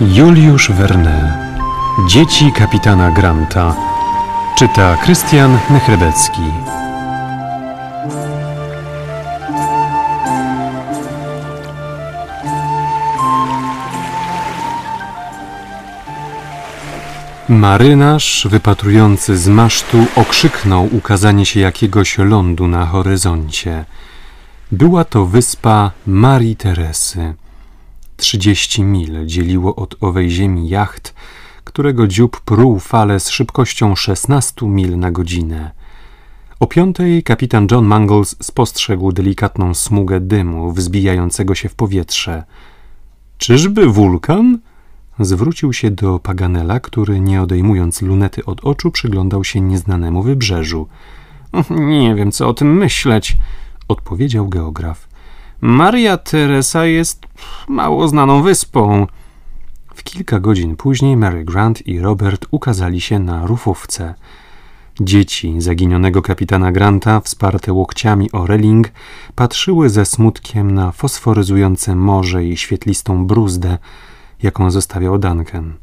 [0.00, 1.46] Juliusz Verne
[2.08, 3.74] Dzieci kapitana Granta
[4.58, 6.42] Czyta Krystian Nechrebecki
[17.48, 23.84] Marynarz wypatrujący z masztu okrzyknął ukazanie się jakiegoś lądu na horyzoncie.
[24.72, 27.34] Była to wyspa Marii Teresy.
[28.16, 31.14] Trzydzieści mil dzieliło od owej ziemi jacht,
[31.64, 35.70] którego dziób pruł fale z szybkością 16 mil na godzinę.
[36.60, 42.44] O piątej kapitan John Mangles spostrzegł delikatną smugę dymu wzbijającego się w powietrze.
[43.38, 44.58] Czyżby wulkan?
[45.20, 50.88] Zwrócił się do Paganela, który nie odejmując lunety od oczu przyglądał się nieznanemu wybrzeżu.
[51.70, 53.36] Nie wiem, co o tym myśleć,
[53.88, 55.08] odpowiedział geograf.
[55.60, 57.26] Maria Teresa jest
[57.68, 59.06] mało znaną wyspą.
[59.94, 64.14] W kilka godzin później Mary Grant i Robert ukazali się na rufówce.
[65.00, 68.90] Dzieci zaginionego kapitana Granta, wsparte łokciami o reling,
[69.34, 73.78] patrzyły ze smutkiem na fosforyzujące morze i świetlistą bruzdę,
[74.42, 75.74] jaką zostawiał Duncan.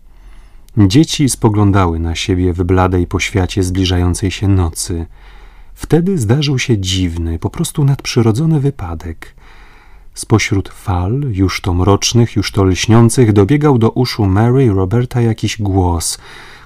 [0.78, 5.06] Dzieci spoglądały na siebie w bladej poświacie zbliżającej się nocy.
[5.74, 9.36] Wtedy zdarzył się dziwny, po prostu nadprzyrodzony wypadek.
[10.14, 16.18] Spośród fal, już to mrocznych, już to lśniących, dobiegał do uszu Mary Roberta jakiś głos,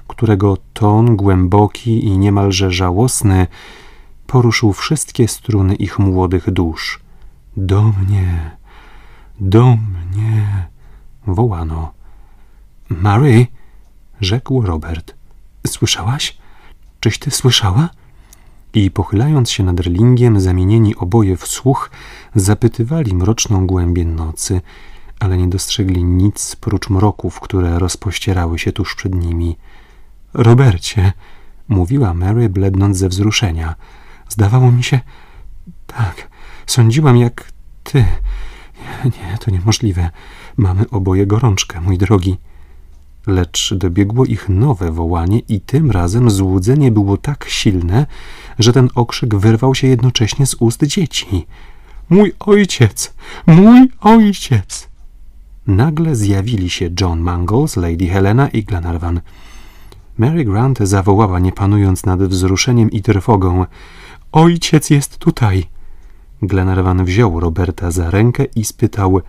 [0.08, 3.46] którego ton głęboki i niemalże żałosny
[4.26, 7.00] poruszył wszystkie struny ich młodych dusz.
[7.56, 8.56] Do mnie,
[9.40, 10.68] do mnie,
[11.26, 11.92] wołano.
[12.88, 13.46] Mary,
[14.20, 15.14] rzekł Robert,
[15.66, 16.38] słyszałaś?
[17.00, 17.88] Czyś ty słyszała?
[18.74, 21.90] I pochylając się nad relingiem, zamienieni oboje w słuch,
[22.34, 24.60] zapytywali mroczną głębię nocy,
[25.20, 29.56] ale nie dostrzegli nic prócz mroków, które rozpościerały się tuż przed nimi.
[30.34, 31.12] Robercie,
[31.68, 33.74] mówiła Mary, blednąc ze wzruszenia.
[34.28, 35.00] Zdawało mi się.
[35.86, 36.28] Tak,
[36.66, 37.52] sądziłam jak
[37.82, 38.04] ty.
[39.04, 40.10] Nie, to niemożliwe.
[40.56, 42.38] Mamy oboje gorączkę, mój drogi.
[43.28, 48.06] Lecz dobiegło ich nowe wołanie i tym razem złudzenie było tak silne,
[48.58, 51.46] że ten okrzyk wyrwał się jednocześnie z ust dzieci.
[52.10, 53.14] Mój ojciec!
[53.46, 54.88] Mój ojciec!
[55.66, 59.20] Nagle zjawili się John Mangles, Lady Helena i Glenarvan.
[60.18, 63.66] Mary Grant zawołała, nie panując nad wzruszeniem i trwogą.
[64.32, 65.64] Ojciec jest tutaj!
[66.42, 69.20] Glenarvan wziął Roberta za rękę i spytał–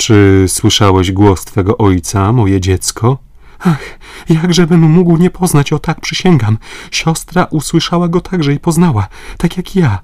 [0.00, 3.18] czy słyszałeś głos twego ojca, moje dziecko?
[3.58, 6.58] Ach, jakżebym mógł nie poznać, o tak przysięgam.
[6.90, 10.02] Siostra usłyszała go także i poznała, tak jak ja.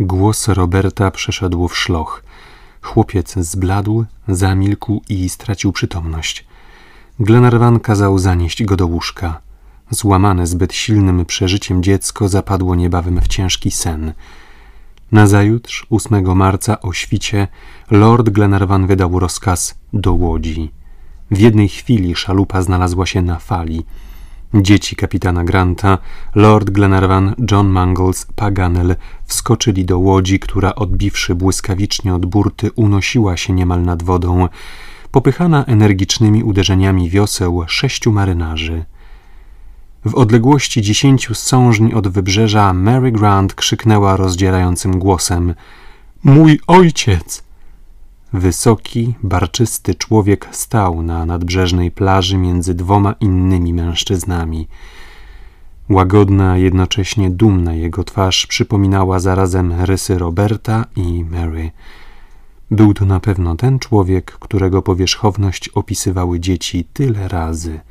[0.00, 2.22] Głos Roberta przeszedł w szloch.
[2.82, 6.46] Chłopiec zbladł, zamilkł i stracił przytomność.
[7.20, 9.40] Glenarvan kazał zanieść go do łóżka.
[9.90, 14.12] Złamane zbyt silnym przeżyciem dziecko zapadło niebawem w ciężki sen.
[15.12, 17.48] Nazajutrz, 8 marca o świcie,
[17.90, 20.70] lord Glenarvan wydał rozkaz do łodzi.
[21.30, 23.84] W jednej chwili szalupa znalazła się na fali.
[24.54, 25.98] Dzieci kapitana Granta,
[26.34, 33.52] lord Glenarvan, John Mangles, Paganel wskoczyli do łodzi, która odbiwszy błyskawicznie od burty unosiła się
[33.52, 34.48] niemal nad wodą,
[35.10, 38.84] popychana energicznymi uderzeniami wioseł sześciu marynarzy.
[40.04, 45.54] W odległości dziesięciu sążni od wybrzeża Mary Grant krzyknęła rozdzierającym głosem
[46.24, 47.42] Mój ojciec!
[48.32, 54.68] Wysoki, barczysty człowiek stał na nadbrzeżnej plaży między dwoma innymi mężczyznami.
[55.90, 61.70] Łagodna, jednocześnie dumna jego twarz przypominała zarazem rysy Roberta i Mary.
[62.70, 67.80] Był to na pewno ten człowiek, którego powierzchowność opisywały dzieci tyle razy–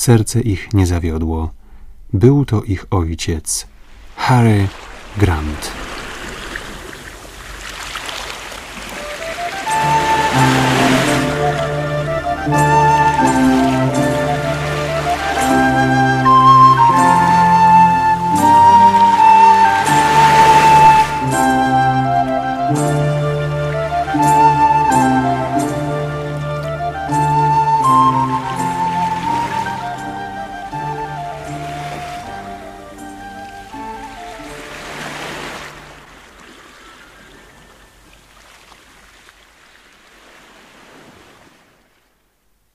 [0.00, 1.50] Serce ich nie zawiodło.
[2.12, 3.66] Był to ich ojciec,
[4.16, 4.68] Harry
[5.18, 5.89] Grant.